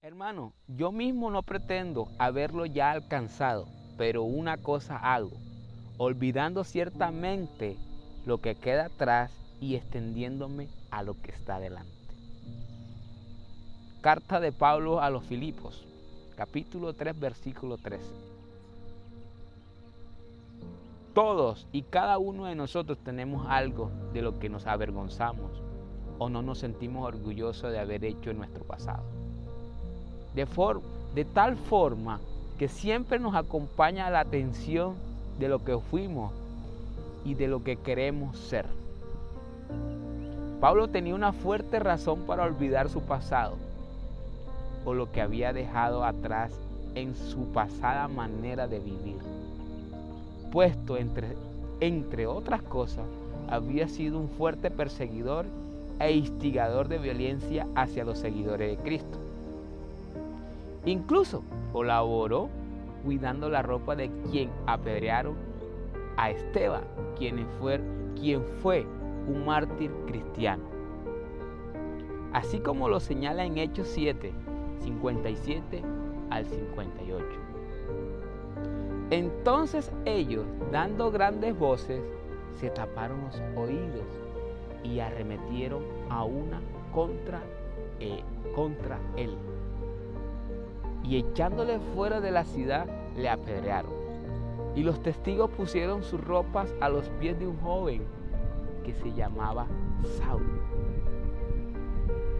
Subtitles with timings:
[0.00, 3.66] Hermano, yo mismo no pretendo haberlo ya alcanzado,
[3.96, 5.32] pero una cosa hago,
[5.96, 7.76] olvidando ciertamente
[8.24, 11.90] lo que queda atrás y extendiéndome a lo que está delante.
[14.00, 15.84] Carta de Pablo a los Filipos,
[16.36, 18.08] capítulo 3, versículo 13.
[21.12, 25.60] Todos y cada uno de nosotros tenemos algo de lo que nos avergonzamos
[26.18, 29.27] o no nos sentimos orgullosos de haber hecho en nuestro pasado
[31.14, 32.20] de, tal forma
[32.58, 34.94] que siempre nos acompaña la atención
[35.38, 36.32] de lo que fuimos
[37.24, 38.66] y de lo que queremos ser.
[40.60, 43.56] Pablo tenía una fuerte razón para olvidar su pasado
[44.84, 46.52] o lo que había dejado atrás
[46.94, 49.18] en su pasada manera de vivir.
[50.50, 51.36] Puesto entre,
[51.80, 53.04] entre otras cosas,
[53.48, 55.46] había sido un fuerte perseguidor
[56.00, 59.27] e instigador de violencia hacia los seguidores de Cristo.
[60.84, 62.48] Incluso colaboró
[63.04, 65.36] cuidando la ropa de quien apedrearon
[66.16, 66.84] a Esteban,
[67.16, 67.80] quien fue,
[68.18, 68.86] quien fue
[69.26, 70.64] un mártir cristiano.
[72.32, 74.32] Así como lo señala en Hechos 7,
[74.80, 75.82] 57
[76.30, 77.26] al 58.
[79.10, 82.02] Entonces ellos, dando grandes voces,
[82.60, 84.06] se taparon los oídos
[84.84, 86.60] y arremetieron a una
[86.92, 87.40] contra,
[88.00, 88.22] eh,
[88.54, 89.36] contra él
[91.08, 93.92] y echándole fuera de la ciudad le apedrearon.
[94.76, 98.04] Y los testigos pusieron sus ropas a los pies de un joven
[98.84, 99.66] que se llamaba
[100.18, 100.60] Saúl.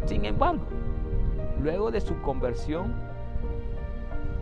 [0.05, 0.65] Sin embargo,
[1.63, 2.95] luego de su conversión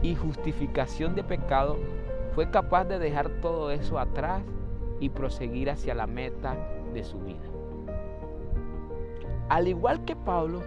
[0.03, 1.77] y justificación de pecado,
[2.35, 4.43] fue capaz de dejar todo eso atrás
[5.01, 6.57] y proseguir hacia la meta
[6.93, 7.47] de su vida.
[9.49, 10.63] Al igual que Pablo,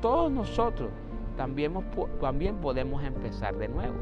[0.00, 0.90] todos nosotros
[1.36, 1.74] también,
[2.20, 3.94] también podemos empezar de nuevo.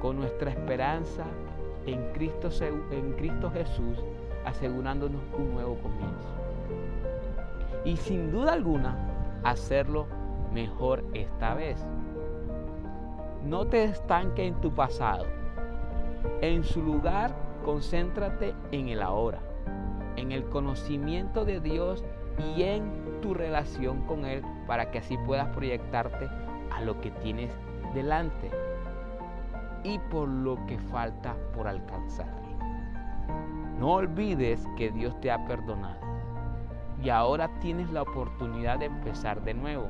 [0.00, 1.24] Con nuestra esperanza
[1.86, 2.48] en Cristo,
[2.90, 3.98] en Cristo Jesús,
[4.44, 6.28] asegurándonos un nuevo comienzo.
[7.84, 8.96] Y sin duda alguna,
[9.42, 10.06] hacerlo
[10.52, 11.84] mejor esta vez.
[13.44, 15.24] No te estanques en tu pasado.
[16.42, 17.34] En su lugar,
[17.64, 19.40] concéntrate en el ahora,
[20.16, 22.04] en el conocimiento de Dios
[22.40, 26.28] y en tu relación con Él para que así puedas proyectarte
[26.72, 27.50] a lo que tienes
[27.94, 28.50] delante
[29.84, 32.40] y por lo que falta por alcanzar.
[33.78, 36.00] No olvides que Dios te ha perdonado
[37.02, 39.88] y ahora tienes la oportunidad de empezar de nuevo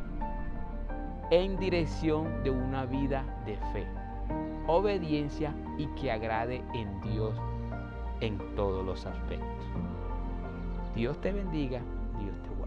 [1.30, 3.86] en dirección de una vida de fe,
[4.66, 7.34] obediencia y que agrade en Dios
[8.20, 9.66] en todos los aspectos.
[10.94, 11.80] Dios te bendiga,
[12.20, 12.59] Dios te bendiga.